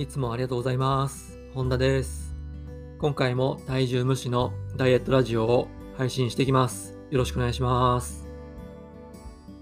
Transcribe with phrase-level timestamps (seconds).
[0.00, 1.38] いつもありがとうございます。
[1.52, 2.34] 本田です。
[3.00, 5.68] 今回も体重無視のダイエットラジオを
[5.98, 6.96] 配信していきます。
[7.10, 8.26] よろしくお願いします。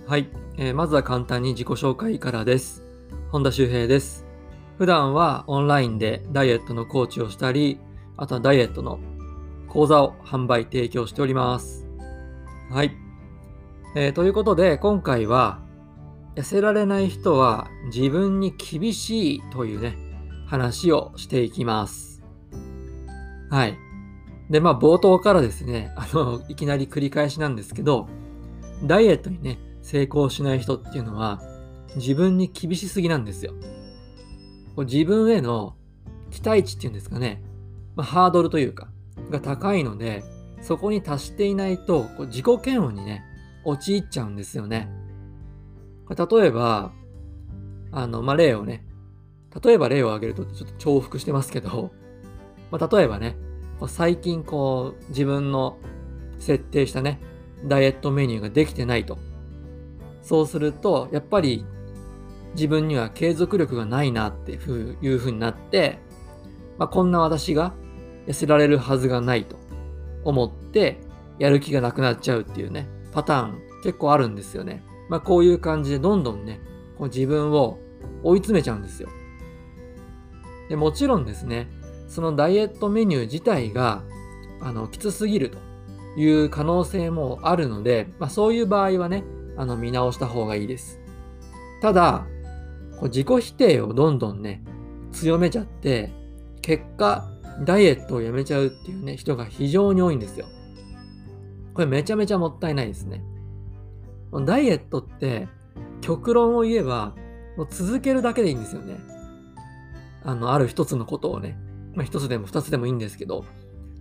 [0.07, 2.85] はい、えーまずは簡単に自己紹介からです。
[3.33, 4.27] 本田修平です。
[4.79, 7.81] 普段はオンラインでダイエットのコーチをしたり、
[8.17, 9.01] あとはダイエットの
[9.67, 11.89] 講座を販売提供しております。
[12.71, 12.93] はい。
[13.97, 15.59] えーということで、今回は、
[16.37, 20.08] 痩せられない人は自分に厳しいというね、
[20.49, 22.23] 話をしていきます。
[23.51, 23.77] はい。
[24.51, 28.09] で、まあ冒頭からですね、あの、いきなり繰り返しなんですけど、
[28.85, 31.43] ダイエットにね、成功しない人っていうのは、
[31.97, 33.53] 自分に厳しすぎなんですよ。
[34.79, 35.77] 自分への
[36.31, 37.43] 期待値っていうんですかね、
[37.95, 38.89] まあ、ハードルというか、
[39.31, 40.25] が高いので、
[40.63, 43.23] そこに達していないと、こう自己嫌悪にね、
[43.65, 44.89] 陥っちゃうんですよね。
[46.09, 46.93] 例えば、
[47.93, 48.88] あの、まあ、例をね、
[49.63, 51.91] 例えば例を挙げるとちょっと重複してますけど、
[52.71, 53.37] まあ、例えばね、
[53.87, 55.79] 最近こう自分の
[56.39, 57.21] 設定したね、
[57.65, 59.19] ダイエットメニューができてないと。
[60.23, 61.65] そうすると、やっぱり
[62.55, 65.99] 自分には継続力がないなっていうふうになって、
[66.77, 67.75] まあ、こんな私が
[68.27, 69.57] 痩せられるはずがないと
[70.25, 71.01] 思って、
[71.39, 74.85] やる気がなくなっちゃうっていうね、パターン結構あるんですよね。
[75.09, 76.61] まあこういう感じでどんどんね、
[76.99, 77.79] こう自分を
[78.23, 79.09] 追い詰めちゃうんですよ。
[80.69, 81.69] でもちろんですね、
[82.09, 84.03] そのダイエットメニュー自体が
[84.61, 85.59] あのきつすぎると
[86.19, 89.25] いう可能性もあるので、まあ、そういう場合はね、
[89.57, 91.01] あの見直した方がいいです。
[91.81, 92.27] ただ、
[92.99, 94.63] こう自己否定をどんどんね、
[95.13, 96.13] 強めちゃって、
[96.61, 97.31] 結果、
[97.65, 100.47] ダイエットをやめちゃうっていうね、人が非常に多いんですよ。
[101.75, 103.23] これめちゃめちゃもったいないですね。
[104.45, 105.49] ダイエットって、
[106.01, 107.15] 極論を言えば、
[107.57, 108.99] もう続けるだけでいいんですよね。
[110.29, 111.59] あの、ある一つのことをね。
[111.95, 113.47] まあ一つでも二つでもいいんですけど、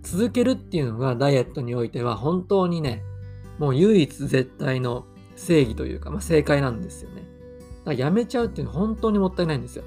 [0.02, 3.02] 続けるっていうのがダイエットにおいては本当にね、
[3.58, 5.06] もう唯一絶対の
[5.36, 7.22] 正義というか、まあ正解なんですよね。
[7.22, 7.28] だか
[7.86, 9.84] らやめちゃうっていうのは本当にもったいないんですよ。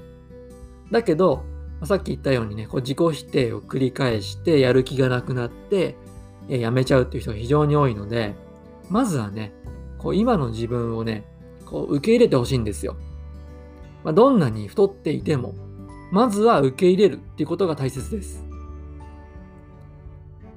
[0.90, 1.44] だけど、
[1.78, 5.94] まあさっき言ったようにね、こう自己否定を繰り返してやる気がなくなって、
[6.48, 8.34] えやめちゃうっていう人が非常に多いので、
[8.90, 9.52] まずはね、
[9.96, 11.24] こう今の自分をね、
[11.66, 12.96] こう受け入れてほしいんですよ。
[14.02, 15.54] まあ、どんなに太っていても、
[16.12, 18.44] まずは受け入れるっていうことが大切です。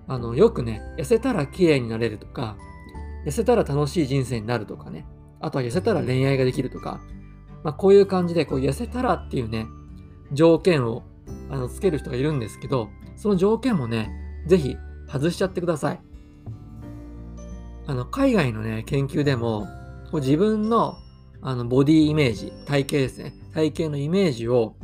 [0.06, 2.58] あの、よくね、痩せたら綺麗になれるとか、
[3.26, 5.06] 痩せたら楽しい人生になるとかね、
[5.40, 7.00] あとは痩せたら恋愛ができるとか、
[7.64, 9.66] まあ、こういう感じで、こう痩せたらっていうね、
[10.34, 11.04] 条件を
[11.50, 14.12] あのつける人がいるんですけど、その条件もね、
[14.48, 14.76] ぜひ
[15.08, 16.02] 外しちゃってください。
[17.88, 19.68] あの、海外のね、研究でも、
[20.12, 20.98] こう自分の
[21.42, 24.76] あのボディイメージ、体型ですね、体型のイメージを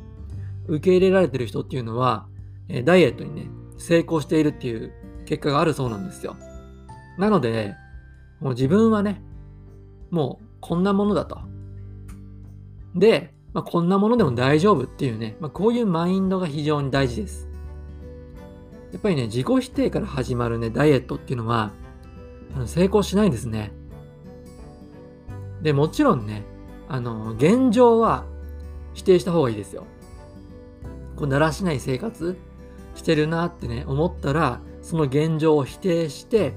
[0.67, 2.27] 受け入れられてる人っていうのは、
[2.67, 4.91] えダイエットにね、成功しているっていう
[5.25, 6.35] 結果があるそうなんですよ。
[7.17, 7.75] なので、
[8.39, 9.22] もう自分はね、
[10.09, 11.39] もうこんなものだと。
[12.95, 17.49] で、まあ、こんなものでも大丈夫っていうね、まあ、こういうマインドが非常に大事です。
[18.91, 21.72] やっぱりね、自己否定から始まるね、ダイエットっていうのは、
[22.55, 23.72] あの成功しないんですね。
[25.61, 26.43] で、もちろんね、
[26.89, 28.25] あの、現状は
[28.93, 29.85] 否定した方がいいですよ。
[31.22, 32.36] こう、だらしない生活
[32.96, 36.56] してるなってね、思ったら、その現状を否定して、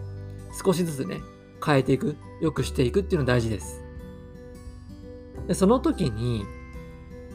[0.64, 1.20] 少しずつね、
[1.64, 3.84] 変えていく、良くしていくっていうのが大事です。
[5.46, 6.46] で、その時に、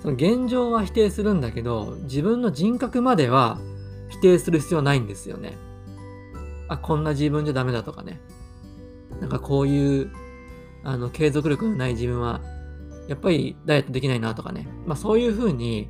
[0.01, 3.59] その現状は否定するんだけど、自分の人格までは
[4.09, 5.55] 否定する必要ないんですよね。
[6.67, 8.19] あ、こんな自分じゃダメだとかね。
[9.21, 10.11] なんかこういう、
[10.83, 12.41] あの、継続力のない自分は、
[13.07, 14.67] やっぱりダイエットできないなとかね。
[14.87, 15.89] まあそういうふうに、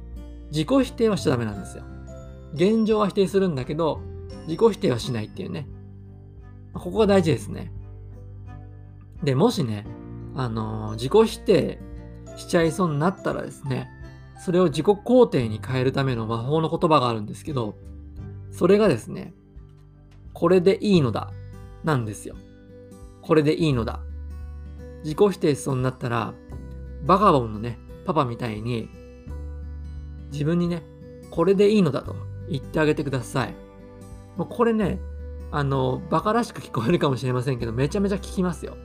[0.51, 1.83] 自己否定はしちゃダメなんですよ。
[2.53, 4.01] 現状は否定するんだけど、
[4.47, 5.67] 自己否定はしないっていうね。
[6.73, 7.71] ここが大事ですね。
[9.23, 9.85] で、もしね、
[10.35, 11.79] あのー自己否定
[12.35, 13.89] しちゃいそうになったらですね、
[14.39, 17.75] それを自己肯定に変えるための魔法の言葉があるんですけど、
[18.51, 19.33] それがですね、
[20.33, 21.31] これでいいのだ、
[21.83, 22.35] なんですよ。
[23.21, 23.99] これでいいのだ。
[25.03, 26.33] 自己否定しそうになったら、
[27.05, 28.89] バカボンのね、パパみたいに、
[30.31, 30.83] 自分にね、
[31.29, 32.15] これでいいのだと
[32.49, 33.55] 言ってあげてください。
[34.37, 34.99] もうこれね、
[35.51, 38.77] あの、バカらしく聞こえるかもしれませんけど、めちゃめちゃ効きますよ。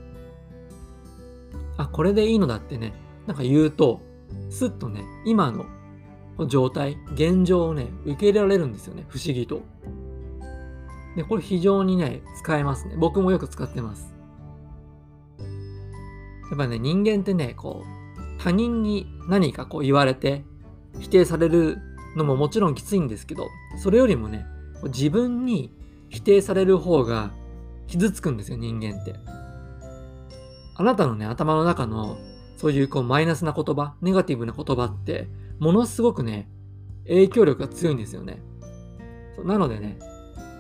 [1.77, 2.95] あ、これでいいのだってね、
[3.27, 4.01] なんか言うと、
[4.51, 5.53] すっとね、今
[6.39, 9.63] の状態、現状をね、受け入れられるんですよね、不思議と。
[11.17, 12.97] で、これ非常にね、使えますね。
[12.99, 14.15] 僕もよく使ってます。
[16.51, 20.45] やっぱね、人間ってね、こう、他人に何かこう言われて、
[21.01, 21.79] 否定される
[22.17, 23.49] のももちろんきついんですけど、
[23.79, 24.47] それよりもね、
[24.85, 25.73] 自分に
[26.09, 27.33] 否定される方が
[27.87, 29.15] 傷つくんですよ、人間って。
[30.77, 32.19] あなたのね、頭の中の
[32.57, 36.49] そういうこうマイナスな言葉、ネガティブな言葉って、ものすごくね、
[37.07, 38.43] 影響力が強いんですよね。
[39.45, 39.99] なのでね、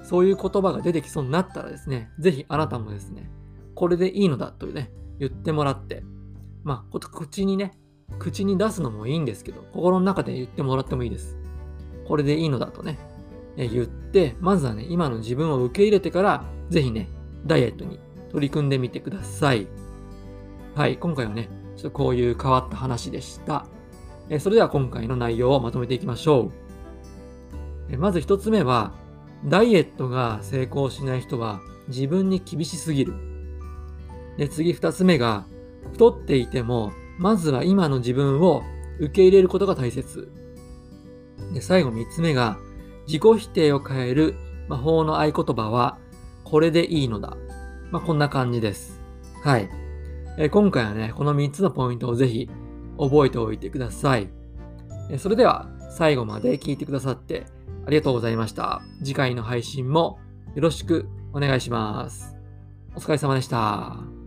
[0.03, 3.31] そういう言葉が出てきそうになったらですね、ぜひあなたもですね、
[3.75, 6.05] これでいいのだというね、言ってもらって、
[6.63, 7.79] まあ、口にね、
[8.19, 11.37] 口に出すのもいいんですけど、心の中で言ってもらってもいいです。
[12.07, 12.99] これでいいのだとね、
[13.57, 17.09] 言って、まずはね、今の自分を受け入れてから、ぜひね、
[17.47, 19.67] ダイエットに取り組んでみてください。
[20.75, 23.67] はい、今回はね、ちょっとこういう変わった話でした。
[24.29, 26.51] えそれでは今回の内容をまとめていきましょ
[27.91, 27.93] う。
[27.93, 28.93] えまず一つ目は、
[29.45, 33.15] ダイエットが成功しない人は自分に厳しすぎる。
[34.39, 35.45] で、次二つ目が、
[35.93, 38.63] 太っていても、まずは今の自分を
[38.99, 40.31] 受け入れることが大切。
[41.53, 42.59] で、最後三つ目が、
[43.07, 44.35] 自己否定を変える
[44.69, 45.99] 魔法の合言葉は、
[46.43, 47.37] これでいいのだ。
[47.91, 49.01] まあ、こんな感じです。
[49.43, 49.69] はい。
[50.39, 52.49] え今回はね、この3つのポイントをぜひ
[52.99, 54.29] 覚えておいてください。
[55.11, 57.47] えそれでは、最後まで聞いてくださって
[57.87, 58.83] ありがとうございました。
[58.99, 60.19] 次回の配信も
[60.55, 62.37] よろしくお願いします。
[62.97, 64.24] お疲れ様でした。